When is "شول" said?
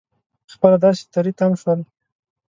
1.61-1.79